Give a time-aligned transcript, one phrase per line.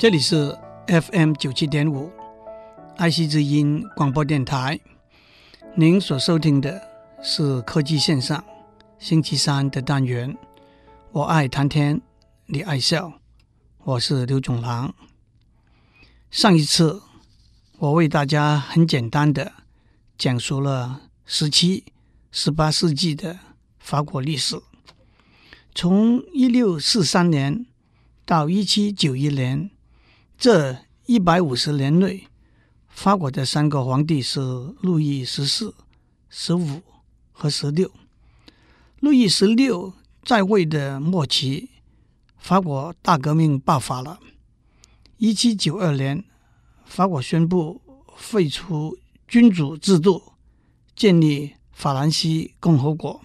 [0.00, 2.10] 这里是 FM 九七点五，
[2.96, 4.80] 爱惜之音广播电台。
[5.74, 6.80] 您所收听的
[7.22, 8.42] 是科技线上
[8.98, 10.34] 星期三的单元。
[11.12, 12.00] 我爱谈天，
[12.46, 13.12] 你爱笑，
[13.84, 14.94] 我是刘总郎。
[16.30, 17.02] 上一次
[17.76, 19.52] 我为大家很简单的
[20.16, 21.84] 讲述了十七、
[22.32, 23.38] 十八世纪的
[23.78, 24.58] 法国历史，
[25.74, 27.66] 从一六四三年
[28.24, 29.70] 到一七九一年。
[30.40, 32.26] 这一百五十年内，
[32.88, 34.40] 法国的三个皇帝是
[34.80, 35.74] 路易十四、
[36.30, 36.80] 十五
[37.30, 37.90] 和十六。
[39.00, 39.92] 路易十六
[40.24, 41.68] 在位的末期，
[42.38, 44.18] 法国大革命爆发了。
[45.18, 46.24] 一七九二年，
[46.86, 47.82] 法国宣布
[48.16, 48.96] 废除
[49.28, 50.32] 君主制度，
[50.96, 53.20] 建立法兰西共和国。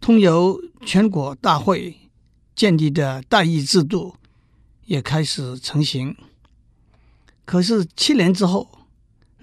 [0.00, 1.98] 通由全国大会
[2.54, 4.14] 建立的代议制度。
[4.86, 6.16] 也开始成型。
[7.44, 8.86] 可是七年之后，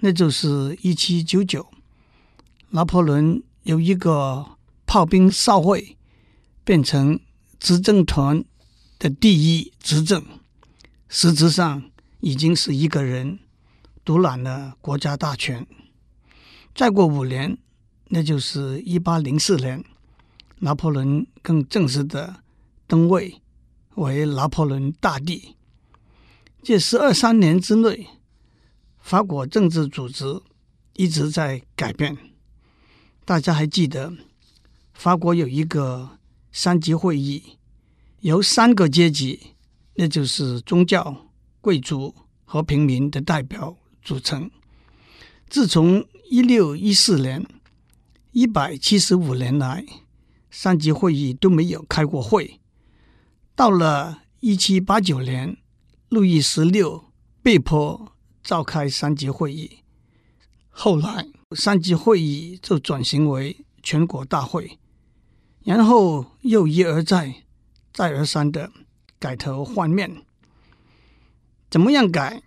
[0.00, 1.68] 那就是一七九九，
[2.70, 5.96] 拿破仑由一个炮兵少尉
[6.64, 7.20] 变成
[7.60, 8.44] 执政团
[8.98, 10.24] 的第一执政，
[11.08, 13.38] 实质上已经是一个人
[14.04, 15.66] 独揽了国家大权。
[16.74, 17.58] 再过五年，
[18.08, 19.84] 那就是一八零四年，
[20.60, 22.42] 拿破仑更正式的
[22.86, 23.41] 登位。
[23.96, 25.56] 为拿破仑大帝。
[26.62, 28.06] 这十二三年之内，
[28.98, 30.40] 法国政治组织
[30.94, 32.16] 一直在改变。
[33.24, 34.12] 大家还记得，
[34.92, 36.18] 法国有一个
[36.50, 37.58] 三级会议，
[38.20, 39.40] 由三个阶级，
[39.94, 41.28] 那就是宗教、
[41.60, 44.50] 贵族和平民的代表组成。
[45.48, 47.46] 自从一六一四年，
[48.30, 49.84] 一百七十五年来，
[50.50, 52.60] 三级会议都没有开过会。
[53.54, 55.56] 到了一七八九年，
[56.08, 59.78] 路易十六被迫召开三级会议。
[60.70, 64.78] 后来，三级会议就转型为全国大会，
[65.64, 67.44] 然后又一而再、
[67.92, 68.72] 再而三的
[69.18, 70.24] 改头换面。
[71.70, 72.42] 怎么样改？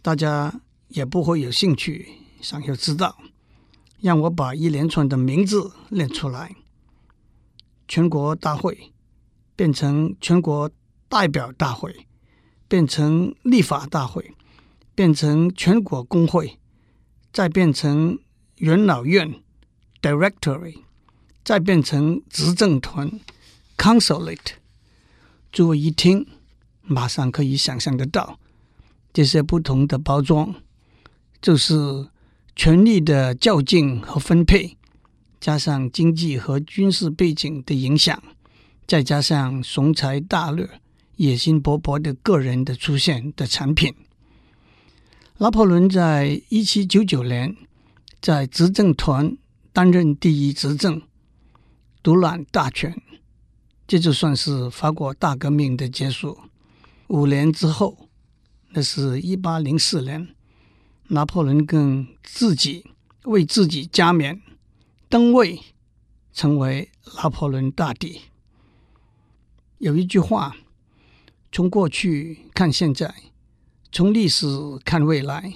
[0.00, 2.08] 大家也不会有兴趣
[2.40, 3.18] 想要知道。
[4.00, 6.54] 让我把一连串的名字念出来：
[7.88, 8.92] 全国大会。
[9.56, 10.70] 变成全国
[11.08, 12.06] 代表大会，
[12.68, 14.34] 变成立法大会，
[14.94, 16.58] 变成全国工会，
[17.32, 18.18] 再变成
[18.58, 19.34] 元老院
[20.02, 20.82] （Directory），
[21.42, 23.18] 再变成执政团
[23.76, 24.56] （Consulate）。
[25.50, 26.26] 诸位一听，
[26.82, 28.38] 马上可以想象得到，
[29.12, 30.54] 这些不同的包装，
[31.40, 32.08] 就是
[32.54, 34.76] 权力的较劲和分配，
[35.40, 38.22] 加上经济和军事背景的影响。
[38.86, 40.80] 再加上雄才大略、
[41.16, 43.92] 野心勃勃的个人的出现的产品，
[45.38, 47.56] 拿破仑在一七九九年
[48.20, 49.36] 在执政团
[49.72, 51.02] 担任第一执政，
[52.02, 52.94] 独揽大权，
[53.88, 56.38] 这就算是法国大革命的结束。
[57.08, 58.08] 五年之后，
[58.70, 60.28] 那是一八零四年，
[61.08, 62.84] 拿破仑更自己
[63.24, 64.40] 为自己加冕
[65.08, 65.60] 登位，
[66.32, 68.20] 成为拿破仑大帝。
[69.78, 70.56] 有一句话：
[71.52, 73.14] 从过去看现在，
[73.92, 74.46] 从历史
[74.84, 75.52] 看未来。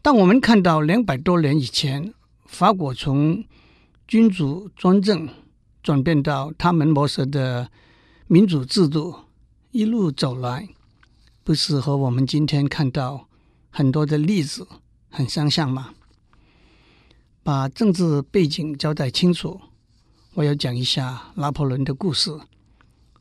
[0.00, 2.14] 当我们看到两百多年以前，
[2.46, 3.44] 法国从
[4.06, 5.28] 君主专政
[5.82, 7.70] 转变到他们模式的
[8.28, 9.16] 民主制度，
[9.72, 10.68] 一路走来，
[11.42, 13.28] 不是和我们今天看到
[13.68, 14.68] 很多的例子
[15.10, 15.94] 很相像吗？
[17.42, 19.60] 把政治背景交代清楚，
[20.34, 22.30] 我要讲一下拿破仑的故事。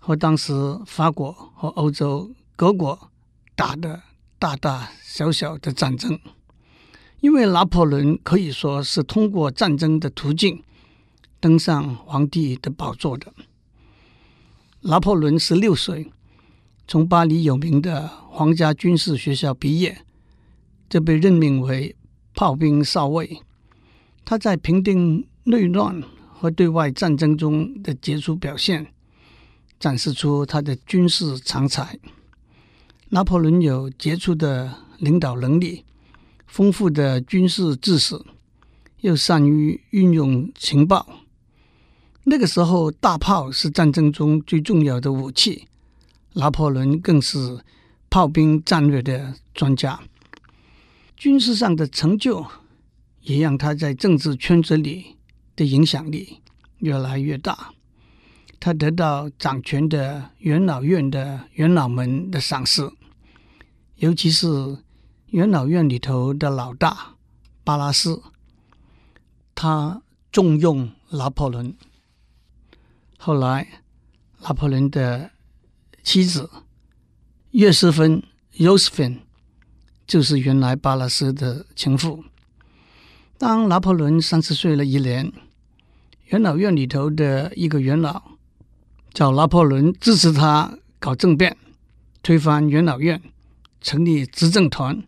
[0.05, 0.53] 和当时
[0.85, 3.09] 法国和欧洲各国
[3.55, 4.03] 打的
[4.37, 6.19] 大大小小的战争，
[7.21, 10.61] 因为拿破仑可以说是通过战争的途径
[11.39, 13.33] 登上皇帝的宝座的。
[14.81, 16.11] 拿破仑十六岁
[16.85, 19.99] 从巴黎有名的皇家军事学校毕业，
[20.89, 21.95] 就被任命为
[22.35, 23.39] 炮兵少尉。
[24.25, 26.03] 他在平定内乱
[26.33, 28.92] 和对外战争中的杰出表现。
[29.83, 31.99] 展示出他的军事长才。
[33.09, 35.83] 拿破仑有杰出的领导能力、
[36.47, 38.17] 丰富的军事知识，
[39.01, 41.05] 又善于运用情报。
[42.23, 45.67] 那个时候，大炮是战争中最重要的武器，
[46.35, 47.59] 拿破仑更是
[48.09, 49.99] 炮兵战略的专家。
[51.17, 52.45] 军事上的成就，
[53.19, 55.17] 也让他在政治圈子里
[55.57, 56.39] 的影响力
[56.77, 57.73] 越来越大。
[58.63, 62.89] 他得到掌权的元老院的元老们的赏识，
[63.97, 64.47] 尤其是
[65.31, 67.15] 元老院里头的老大
[67.65, 68.21] 巴拉斯，
[69.53, 70.01] 他
[70.31, 71.75] 重用拿破仑。
[73.17, 73.67] 后来，
[74.39, 75.31] 拿破仑的
[76.01, 76.49] 妻子
[77.51, 78.23] 约瑟芬
[78.53, 79.17] （Josephine）
[80.07, 82.23] 就是原来巴拉斯的情妇。
[83.37, 85.33] 当拿破仑三十岁了一年，
[86.27, 88.32] 元老院里头的一个元老
[89.13, 91.55] 找拿破仑支持他搞政变，
[92.23, 93.21] 推翻元老院，
[93.79, 95.03] 成立执政团。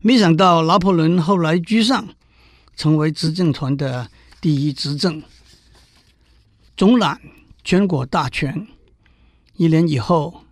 [0.00, 2.06] 没想到拿破仑后来居上，
[2.76, 4.10] 成为执政团的
[4.42, 5.22] 第一执政，
[6.76, 7.18] 总揽
[7.64, 8.68] 全国大权。
[9.54, 10.42] 一年以后，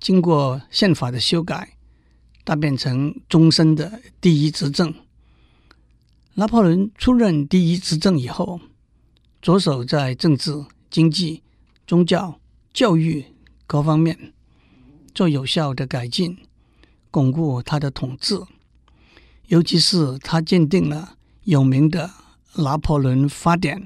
[0.00, 1.76] 经过宪法的修改，
[2.42, 4.94] 他变成终身的第一执政。
[6.36, 8.60] 拿破仑出任第一执政以后，
[9.42, 10.64] 着手在政治、
[10.94, 11.42] 经济、
[11.88, 12.38] 宗教、
[12.72, 13.24] 教育
[13.66, 14.32] 各方面
[15.12, 16.38] 做有效的改进，
[17.10, 18.40] 巩固他的统治。
[19.48, 22.12] 尤其是他鉴定了有名的
[22.62, 23.82] 《拿破仑法典》，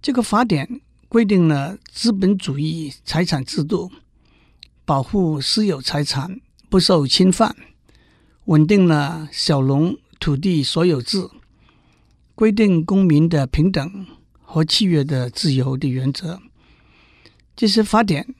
[0.00, 3.90] 这个法典规定了资本主义财产制度，
[4.84, 7.56] 保护私有财产不受侵犯，
[8.44, 11.28] 稳定了小农土地所有制。
[12.36, 14.06] 规定公民的平等
[14.56, 16.40] 和契约的自由的原则，
[17.54, 18.34] 这些法典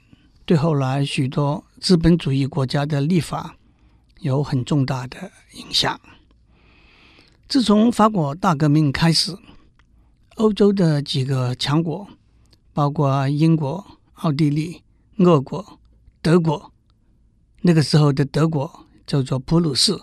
[0.46, 3.58] 对后来许多资本主义国家的立法
[4.20, 6.00] 有很重大的影响。
[7.46, 9.36] 自从法国大革命开始，
[10.36, 12.08] 欧洲的几个强国，
[12.72, 13.84] 包括英国、
[14.14, 14.80] 奥地利、
[15.18, 15.78] 俄国、
[16.22, 16.72] 德国，
[17.60, 20.00] 那个时候的德国叫做普鲁士、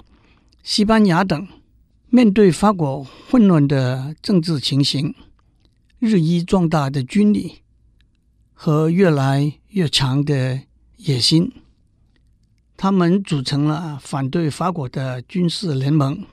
[0.61, 1.47] 西班牙等。
[2.11, 5.15] 面对法国混乱的政治情形、
[6.05, 7.61] 日益壮大的军力
[8.51, 10.59] 和越来越强的
[10.97, 11.49] 野心，
[12.75, 16.25] 他们组成了反对法国的军事联盟，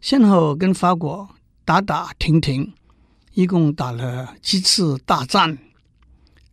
[0.00, 1.28] 先后跟法国
[1.66, 2.72] 打打停停，
[3.34, 5.58] 一共打了七次大战，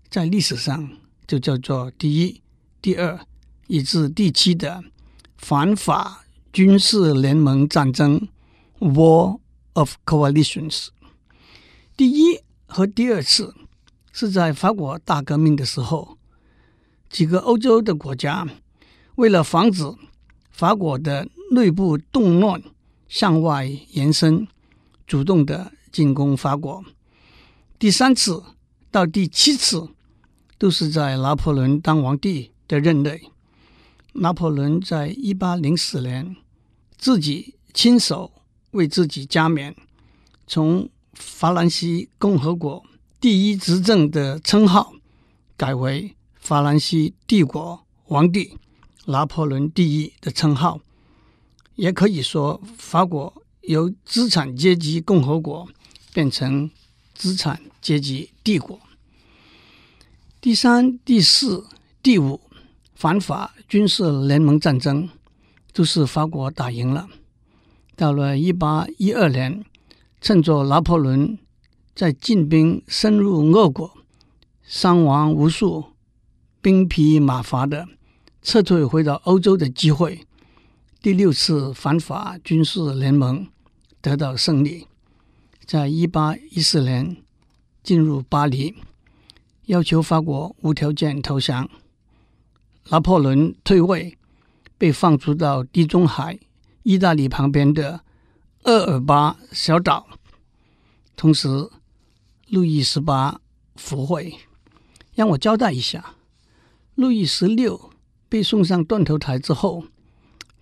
[0.10, 0.90] 在历史上
[1.26, 2.42] 就叫做第一、
[2.82, 3.18] 第二
[3.68, 4.84] 以至第七的
[5.38, 8.28] 反法军事联盟战争。
[8.80, 9.40] War
[9.72, 10.90] of Coalitions，
[11.98, 13.54] 第一和第二次
[14.12, 16.18] 是在法国大革命的时候，
[17.10, 18.48] 几个欧洲的国家
[19.16, 19.84] 为了防止
[20.52, 22.62] 法国的内部动乱
[23.08, 24.48] 向外延伸，
[25.08, 26.84] 主动的进攻法国。
[27.80, 28.44] 第三次
[28.92, 29.90] 到第七次
[30.58, 33.32] 都是在拿破仑当皇帝的任内。
[34.14, 36.36] 拿破仑在一八零四年
[36.98, 38.32] 自己亲手。
[38.72, 39.74] 为自己加冕，
[40.46, 42.84] 从法兰西共和国
[43.20, 44.94] 第一执政的称号
[45.58, 48.58] 改为法兰西帝国皇帝
[49.06, 50.80] 拿破仑第一的称号，
[51.76, 55.68] 也可以说法国由资产阶级共和国
[56.14, 56.70] 变成
[57.14, 58.80] 资产阶级帝国。
[60.40, 61.66] 第三、第四、
[62.04, 62.40] 第五
[62.94, 65.10] 反法军事联盟战争
[65.74, 67.08] 都是法国打赢了。
[67.96, 69.66] 到了一八一二年，
[70.26, 71.38] 趁着拿破仑
[71.94, 73.96] 在进兵深入俄国，
[74.64, 75.92] 伤亡无数、
[76.64, 77.88] 兵疲马乏的
[78.42, 80.26] 撤退回到欧洲的机会，
[81.00, 83.48] 第六次反法军事联盟
[84.02, 84.88] 得到胜利，
[85.64, 87.18] 在一八一四年
[87.84, 88.74] 进入巴黎，
[89.66, 91.70] 要求法国无条件投降。
[92.90, 94.18] 拿破仑退位，
[94.80, 96.40] 被放逐到地中海。
[96.82, 98.02] 意大利旁边的
[98.66, 100.08] 厄尔巴小岛，
[101.16, 101.70] 同时
[102.48, 103.40] 路易十八
[103.76, 104.40] 复位。
[105.14, 106.16] 让我交代一下，
[106.96, 107.92] 路易十六
[108.28, 109.84] 被送上断头台之后，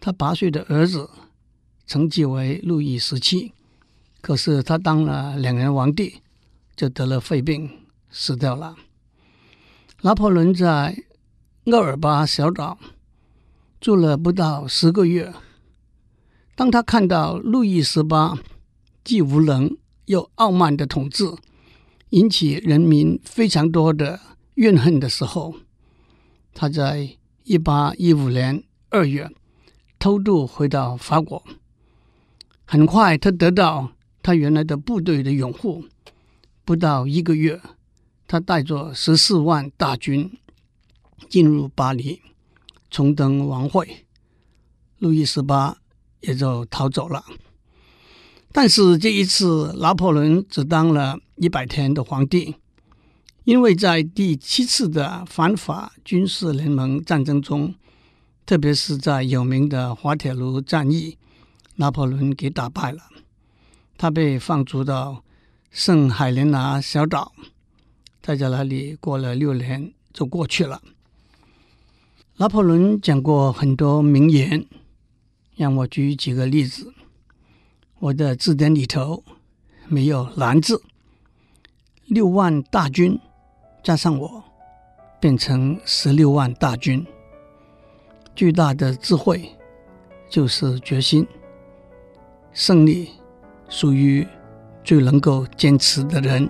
[0.01, 1.09] 他八岁的儿子
[1.87, 3.53] 承继为路易十七，
[4.19, 6.21] 可是他当了两年皇帝，
[6.75, 8.75] 就得了肺病死掉了。
[10.01, 11.05] 拿破仑在
[11.67, 12.77] 厄尔巴小岛
[13.79, 15.33] 住了不到十个月。
[16.55, 18.37] 当他看到路易十八
[19.03, 21.25] 既无能又傲慢的统治，
[22.11, 24.19] 引起人民非常多的
[24.55, 25.55] 怨恨的时候，
[26.53, 29.31] 他在一八一五年二月
[29.97, 31.43] 偷渡回到法国。
[32.65, 33.91] 很快，他得到
[34.21, 35.85] 他原来的部队的拥护。
[36.63, 37.59] 不到一个月，
[38.27, 40.31] 他带着十四万大军
[41.27, 42.21] 进入巴黎，
[42.91, 44.05] 重登王位。
[44.99, 45.82] 路易十八。
[46.23, 47.23] 也就逃走了。
[48.51, 52.55] 但是这一次，拿破仑只当了一百天的皇帝，
[53.45, 57.73] 因为在第七次的反法军事联盟战争中，
[58.45, 61.17] 特别是在有名的滑铁卢战役，
[61.77, 63.01] 拿破仑给打败了。
[63.97, 65.23] 他被放逐到
[65.71, 67.31] 圣海莲娜小岛，
[68.21, 70.81] 在这那里过了六年就过去了。
[72.37, 74.65] 拿破仑讲过很多名言，
[75.55, 76.93] 让我举几个例子。
[77.99, 79.23] 我的字典里头
[79.87, 80.81] 没有“蓝”字，
[82.05, 83.19] 六万大军
[83.81, 84.43] 加上我，
[85.19, 87.05] 变成十六万大军。
[88.35, 89.49] 巨大的智慧
[90.27, 91.25] 就是决心，
[92.51, 93.09] 胜利
[93.69, 94.27] 属于
[94.83, 96.49] 最能够坚持的人。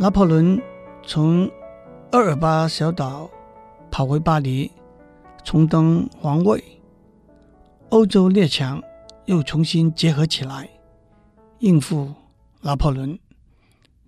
[0.00, 0.62] 拿破仑
[1.04, 1.50] 从
[2.12, 3.28] 厄尔巴小岛
[3.90, 4.70] 跑回巴黎，
[5.42, 6.62] 重登皇位，
[7.88, 8.80] 欧洲列强
[9.26, 10.70] 又重新结合起来。
[11.58, 12.14] 应付
[12.60, 13.18] 拿破仑，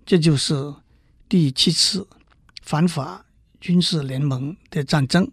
[0.05, 0.73] 这就是
[1.27, 2.07] 第七次
[2.61, 3.25] 反法
[3.59, 5.29] 军事联盟的战争。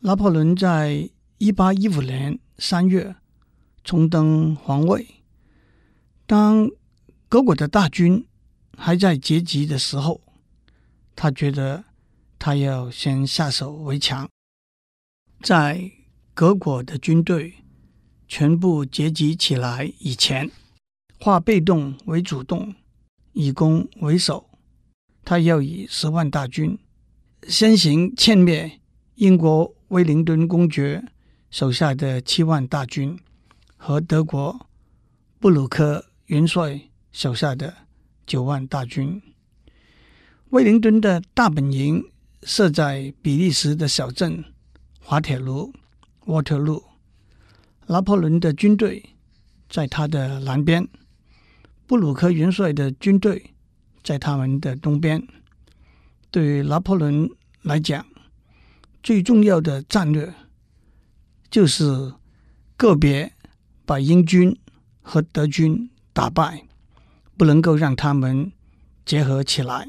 [0.00, 3.14] 拿破仑在一八一五年三月
[3.84, 5.06] 重登皇位，
[6.24, 6.70] 当
[7.28, 8.26] 各国的大军
[8.80, 10.20] 还在结集的时候，
[11.16, 11.84] 他觉得
[12.38, 14.30] 他要先下手为强，
[15.42, 15.90] 在
[16.32, 17.54] 各国的军队
[18.28, 20.48] 全部结集起来以前。
[21.20, 22.72] 化被动为主动，
[23.32, 24.48] 以攻为守。
[25.24, 26.78] 他要以十万大军
[27.48, 28.80] 先行歼灭
[29.16, 31.04] 英国威灵顿公爵
[31.50, 33.18] 手下的七万大军
[33.76, 34.68] 和德国
[35.40, 36.80] 布鲁克元帅
[37.10, 37.87] 手下的
[38.28, 39.20] 九万大军。
[40.50, 42.04] 威灵顿的大本营
[42.42, 44.44] 设在比利时的小镇
[45.00, 45.72] 滑铁卢
[46.26, 46.84] （Waterloo）。
[47.86, 49.16] 拿破仑的军队
[49.68, 50.86] 在他的南边。
[51.86, 53.54] 布鲁克元帅的军队
[54.02, 55.26] 在他们的东边。
[56.30, 57.30] 对于拿破仑
[57.62, 58.04] 来讲，
[59.02, 60.34] 最重要的战略
[61.50, 62.12] 就是
[62.76, 63.32] 个别
[63.86, 64.54] 把英军
[65.00, 66.67] 和德军打败，
[67.38, 68.52] 不能够让他们
[69.06, 69.88] 结合起来。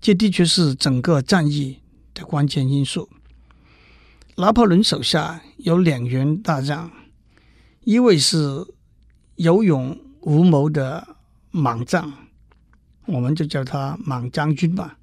[0.00, 1.78] 这的确是整个战役
[2.12, 3.08] 的关键因素。
[4.36, 6.90] 拿破仑手下有两员大将，
[7.84, 8.66] 一位是
[9.36, 11.16] 有勇无谋的。
[11.54, 12.10] 莽将，
[13.04, 14.96] 我们就叫他莽将军吧。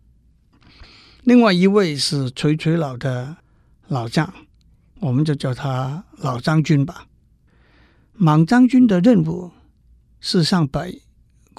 [1.21, 3.37] 另外一位是垂垂老的
[3.87, 4.33] 老将，
[4.99, 7.05] 我们就叫他老将军吧。
[8.13, 9.51] 莽将军的任务
[10.19, 11.03] 是向北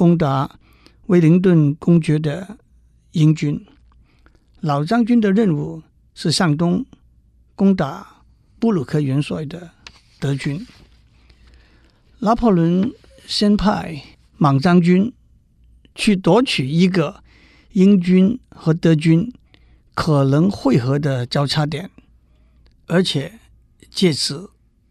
[0.00, 0.58] 攻打
[1.08, 2.56] 威灵顿公爵的
[3.12, 3.66] 英军，
[4.60, 5.82] 老将军的任务
[6.14, 6.86] 是向东
[7.54, 8.22] 攻打
[8.58, 9.72] 布鲁克元帅的
[10.18, 10.66] 德军。
[12.20, 12.90] 拿破仑
[13.26, 14.02] 先派。
[14.38, 15.12] 莽将军
[15.94, 17.22] 去夺取一个
[17.72, 19.30] 英军和德军
[19.92, 21.90] 可能会合的交叉点，
[22.86, 23.38] 而且
[23.90, 24.48] 借此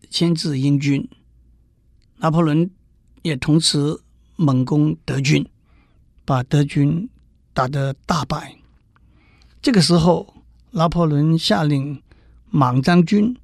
[0.08, 1.10] 牵制英军。
[2.18, 2.70] 拿破仑
[3.24, 4.02] 也同时
[4.40, 5.46] 猛攻德军，
[6.24, 7.10] 把德军
[7.54, 8.56] 打得大败。
[9.62, 10.34] 这个时候，
[10.72, 12.02] 拿破仑下令
[12.50, 13.36] 莽将军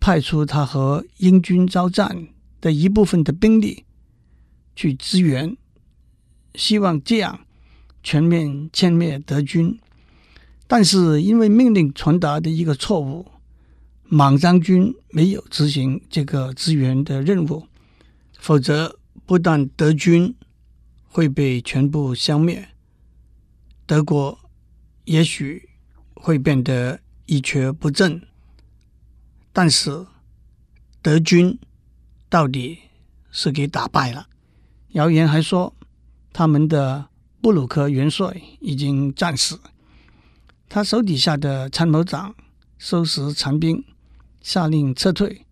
[0.00, 2.28] 派出他和英军交战
[2.62, 3.84] 的一部分的兵力。
[4.74, 5.54] 去支援，
[6.54, 7.40] 希望这样
[8.02, 9.78] 全面歼灭德军。
[10.66, 13.26] 但是因为命令传达的一个错误，
[14.04, 17.66] 莽将军没有执行这个支援的任务，
[18.38, 20.34] 否则不但德军
[21.04, 22.68] 会被全部消灭，
[23.86, 24.38] 德国
[25.04, 25.68] 也许
[26.14, 28.20] 会变得一蹶不振。
[29.52, 30.06] 但是
[31.00, 31.58] 德军
[32.28, 32.78] 到底
[33.30, 34.28] 是给打败了。
[34.90, 35.74] 谣言还说，
[36.32, 37.08] 他们的
[37.40, 39.60] 布鲁克元帅已经战死，
[40.68, 42.34] 他手底下的参谋长
[42.78, 43.84] 收拾残兵，
[44.40, 45.46] 下令撤退。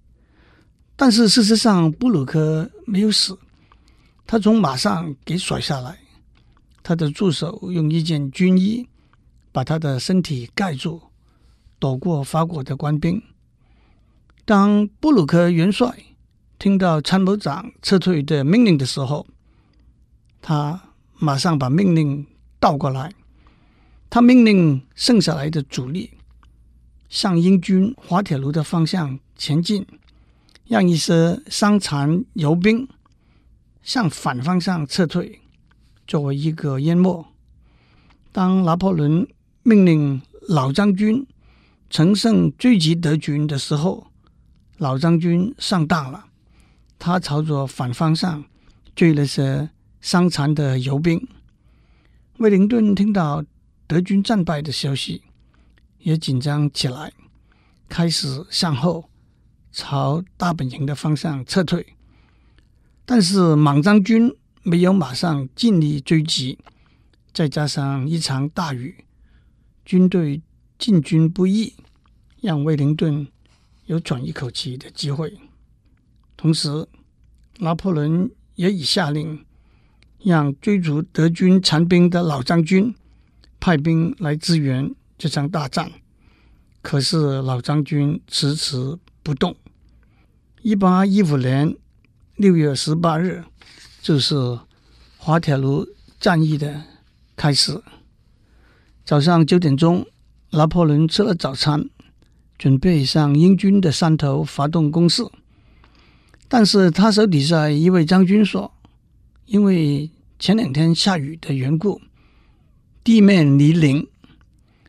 [0.96, 3.38] 但是事实上，布鲁克没有死，
[4.30, 5.98] 他从马上给甩下来，
[6.84, 8.88] 他的助手用一件军衣
[9.50, 11.02] 把他的身体盖住，
[11.80, 13.20] 躲过法国的官兵。
[14.44, 15.92] 当布鲁克元帅
[16.60, 19.26] 听到参谋长撤退的命令的时候，
[20.40, 20.80] 他
[21.18, 22.24] 马上把命令
[22.60, 23.12] 倒过来，
[24.08, 26.08] 他命令剩下来的主力
[27.08, 29.84] 向英军滑铁卢的方向前进，
[30.68, 32.88] 让一些伤残游兵
[33.82, 35.40] 向反方向撤退，
[36.06, 37.26] 作为一个淹没。
[38.32, 39.26] 当拿破仑
[39.62, 41.26] 命令老将军
[41.88, 44.06] 乘胜追击德军的时候，
[44.78, 46.26] 老将军上当了。
[46.98, 48.44] 他朝着反方向
[48.94, 49.70] 追了些
[50.00, 51.26] 伤残的游兵。
[52.38, 53.44] 威灵顿听到
[53.86, 55.22] 德军战败的消息，
[55.98, 57.12] 也紧张起来，
[57.88, 59.10] 开始向后
[59.72, 61.94] 朝大本营的方向撤退。
[63.12, 66.56] 但是莽章军没有马上尽力追击，
[67.34, 69.04] 再加上一场大雨，
[69.84, 70.40] 军队
[70.78, 71.74] 进军不易，
[72.40, 73.26] 让威灵顿
[73.86, 75.36] 有喘一口气的机会。
[76.36, 76.86] 同时，
[77.58, 79.44] 拿破仑也已下令，
[80.22, 82.94] 让追逐德军残兵的老将军
[83.58, 85.90] 派兵来支援这场大战。
[86.80, 89.56] 可是老将军迟迟不动。
[90.62, 91.76] 一八一五年
[92.40, 93.44] 六月十八日，
[94.00, 94.34] 就是
[95.18, 95.86] 滑铁卢
[96.18, 96.84] 战役的
[97.36, 97.82] 开始。
[99.04, 100.06] 早上九点钟，
[100.52, 101.90] 拿破仑吃了早餐，
[102.56, 105.22] 准备向英军的山头发动攻势。
[106.48, 108.72] 但是他手底下一位将军说
[109.44, 112.00] ：“因为前两天下雨的缘故，
[113.04, 114.08] 地面泥泞，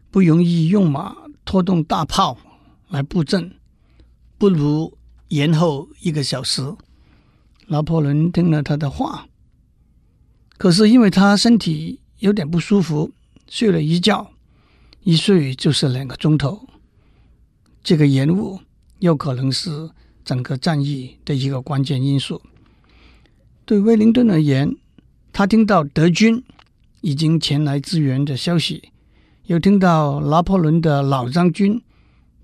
[0.09, 2.37] 不容易用马拖动大炮
[2.87, 3.51] 来布阵，
[4.37, 6.73] 不如延后一个小时。”
[7.71, 9.27] 拿破仑听了他的话，
[10.57, 13.11] 可是因为他身体有点不舒服，
[13.47, 14.31] 睡了一觉，
[15.03, 16.67] 一睡就是两个钟头。
[17.81, 18.59] 这个延误
[18.99, 19.89] 有可能是。
[20.23, 22.43] 整个战役的一个关键因素，
[23.65, 24.77] 对威灵顿而言，
[25.33, 26.43] 他听到德军
[27.01, 28.91] 已经前来支援的消息，
[29.47, 31.81] 又听到拿破仑的老将军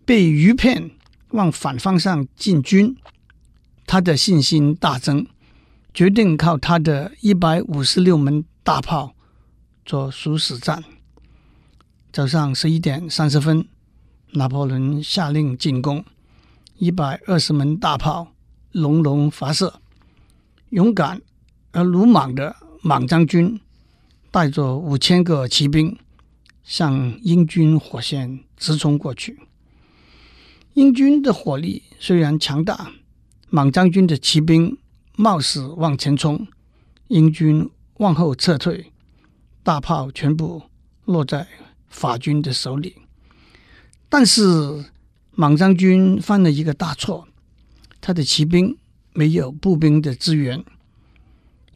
[0.06, 0.90] 被鱼片
[1.30, 2.98] 往反方向进军，
[3.88, 5.26] 他的信心大增，
[5.94, 9.16] 决定靠他的一百五十六门大炮
[9.86, 10.84] 做殊死战。
[12.12, 13.66] 早上十一点三十分，
[14.34, 16.04] 拿破仑下令进攻。
[16.78, 18.34] 一百二十门大炮
[18.72, 19.82] 隆隆发射，
[20.70, 21.22] 勇敢
[21.72, 23.60] 而鲁莽的莽将军
[24.30, 25.98] 带着五千个骑兵
[26.64, 29.40] 向英军火线直冲过去。
[30.74, 32.92] 英军的火力虽然强大，
[33.50, 34.78] 莽将军的骑兵
[35.16, 36.48] 冒死往前冲，
[37.08, 38.92] 英军往后撤退，
[39.64, 40.64] 大炮全部
[41.06, 41.48] 落在
[41.88, 42.96] 法军的手里。
[44.10, 44.86] 但是，
[45.32, 47.28] 莽将军犯了一个大错，
[48.02, 48.78] 他的骑兵
[49.14, 50.64] 没有步兵的支援。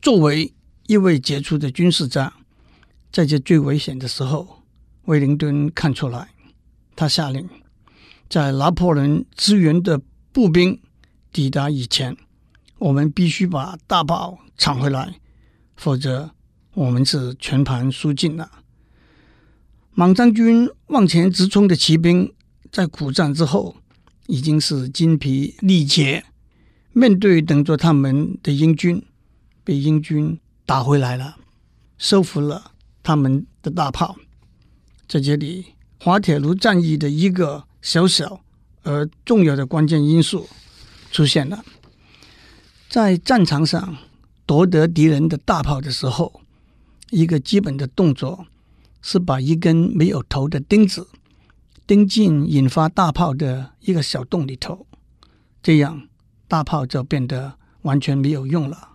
[0.01, 0.53] 作为
[0.87, 2.33] 一位杰出的军事家，
[3.11, 4.63] 在这最危险的时候，
[5.05, 6.29] 威灵顿看出来，
[6.95, 7.47] 他下令，
[8.29, 10.79] 在拿破仑支援的步兵
[11.31, 12.17] 抵达以前，
[12.77, 15.15] 我们必须把大炮抢回来，
[15.75, 16.31] 否则
[16.73, 18.51] 我们是全盘输尽了。
[19.93, 22.33] 莽将军往前直冲的骑兵。
[22.71, 23.75] 在苦战之后，
[24.27, 26.23] 已经是筋疲力竭。
[26.93, 29.05] 面对等着他们的英军，
[29.65, 31.35] 被英军打回来了，
[31.97, 32.71] 收复了
[33.03, 34.15] 他们的大炮。
[35.05, 38.39] 在这里，滑铁卢战役的一个小小
[38.83, 40.47] 而重要的关键因素
[41.11, 41.63] 出现了。
[42.89, 43.97] 在战场上
[44.45, 46.41] 夺得敌人的大炮的时候，
[47.09, 48.47] 一个基本的动作
[49.01, 51.07] 是把一根没有头的钉子。
[51.87, 54.87] 钉进引发大炮的一个小洞里头，
[55.61, 56.07] 这样
[56.47, 58.89] 大炮就变得完全没有用了。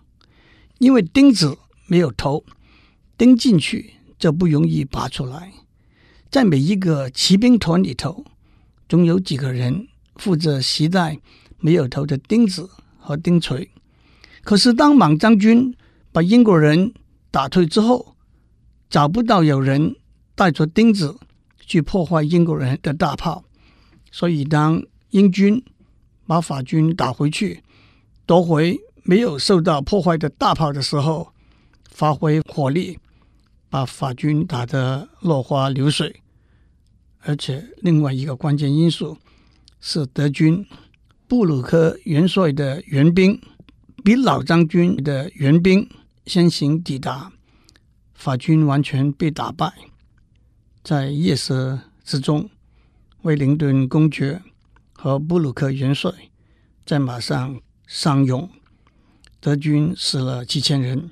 [0.79, 2.43] 因为钉子没有头，
[3.17, 5.53] 钉进去就不容易拔出来。
[6.31, 8.25] 在每一个骑兵团里头，
[8.89, 11.19] 总有几个人负责携带
[11.59, 13.69] 没有头的钉子和钉锤。
[14.43, 15.75] 可是当莽将军
[16.11, 16.93] 把英国人
[17.31, 18.15] 打退之后，
[18.89, 19.95] 找不到有人
[20.35, 21.17] 带着钉子。
[21.69, 23.43] 去破坏英国人的大炮，
[24.09, 25.61] 所以当英军
[26.25, 27.61] 把法军打回去，
[28.25, 31.33] 夺回没有受到破坏的大炮的时候，
[31.91, 32.97] 发挥火力，
[33.69, 36.21] 把法军打得落花流水。
[37.19, 39.17] 而且另外一个关键因素
[39.81, 40.65] 是，德军
[41.29, 43.41] 布鲁克元帅的援兵
[44.01, 45.89] 比老将军的援兵
[46.25, 47.33] 先行抵达，
[48.13, 49.73] 法军完全被打败。
[50.81, 52.49] 在夜色之中，
[53.23, 54.41] 威灵顿公爵
[54.93, 56.09] 和布鲁克元帅
[56.85, 58.49] 在马上相拥。
[59.41, 61.11] 德军死了七千人，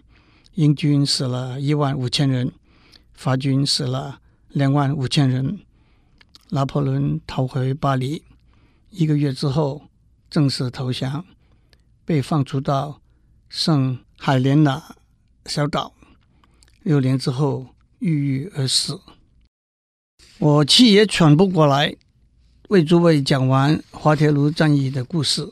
[0.53, 2.53] 英军死了一万五千人，
[3.13, 5.59] 法军死了两万五千人。
[6.51, 8.23] 拿破仑逃回巴黎，
[8.91, 9.89] 一个月之后
[10.35, 11.23] 正式投降，
[12.03, 12.99] 被放逐到
[13.47, 14.97] 圣海莲娜
[15.45, 15.93] 小岛。
[16.83, 17.67] 六年之后
[17.99, 18.99] 郁郁而死。
[20.39, 21.95] 我气也喘不过来，
[22.67, 25.49] 为诸位讲完滑铁卢战役的故事，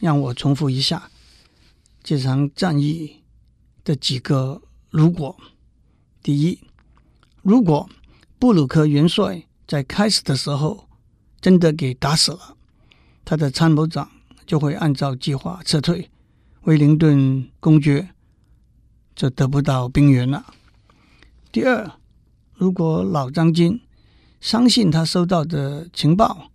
[0.00, 1.10] 让我重复一下：
[2.02, 3.22] 这场战役
[3.82, 5.34] 的几个如果：
[6.22, 6.60] 第一，
[7.40, 7.88] 如果
[8.38, 10.86] 布鲁克元帅在开始的时候
[11.40, 12.57] 真的给打死了，
[13.28, 14.10] 他的参谋长
[14.46, 16.08] 就会按照计划撤退，
[16.62, 18.08] 威灵顿公爵
[19.14, 20.46] 就得不到兵员了。
[21.52, 21.92] 第二，
[22.54, 23.78] 如果老将军
[24.40, 26.50] 相信他收到的情报，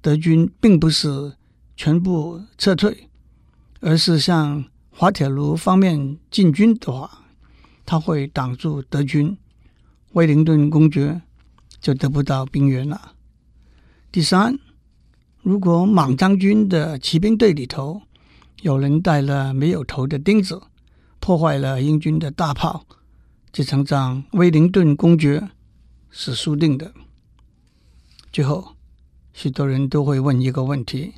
[0.00, 1.36] 德军并不是
[1.76, 3.08] 全部撤退，
[3.78, 7.22] 而是向滑铁卢方面进军的话，
[7.86, 9.38] 他会挡住德军，
[10.14, 11.22] 威灵顿公爵
[11.80, 13.12] 就得不到兵员了。
[14.10, 14.58] 第三，
[15.42, 18.02] 如果莽将军的骑兵队里头
[18.60, 20.62] 有人带了没有头的钉子，
[21.18, 22.84] 破坏了英军的大炮，
[23.50, 25.48] 这场仗威灵顿公爵
[26.10, 26.92] 是输定的。
[28.30, 28.76] 最后，
[29.32, 31.14] 许多人都会问一个问题：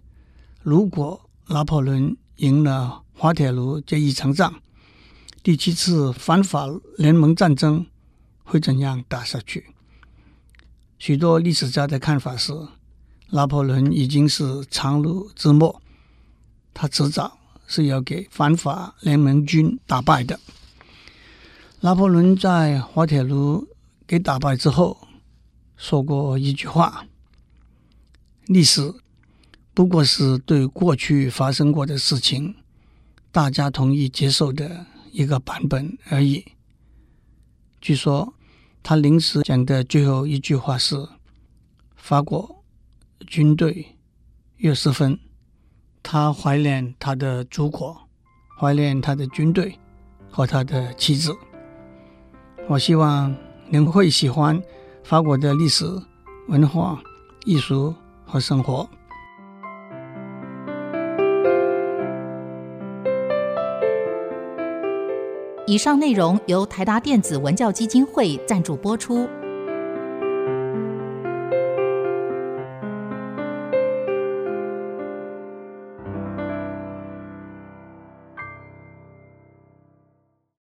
[0.62, 4.54] 如果拿破仑赢了滑铁卢这一场仗，
[5.42, 7.86] 第七次反法联盟战争
[8.44, 9.66] 会怎样打下去？
[10.98, 12.52] 许多历史家的看法是，
[13.34, 15.80] 拿破仑已经是强弩之末，
[16.74, 20.38] 他迟早是要给反法联盟军打败的。
[21.80, 23.66] 拿破仑在滑铁卢
[24.06, 25.08] 给打败之后。
[25.74, 27.06] 说过一句话
[28.46, 28.94] ：“历史
[29.74, 32.54] 不过是对过去发生过的事情，
[33.32, 36.44] 大家同意接受的一个版本而已。”
[37.80, 38.32] 据说
[38.80, 41.08] 他临时讲的最后一句话是
[41.96, 42.61] ：“法国
[43.26, 43.96] 军队
[44.56, 45.18] 越是分，
[46.02, 47.96] 他怀念他的祖国，
[48.58, 49.78] 怀念他的军队
[50.30, 51.34] 和他的妻子。”
[52.68, 53.34] 我希望
[53.68, 54.62] 您会喜欢。
[55.04, 55.84] 法国的历史、
[56.46, 57.02] 文化、
[57.44, 57.92] 艺术
[58.24, 58.88] 和生活。
[65.66, 69.28] 以上内容由台达电子文教基金会赞助播出。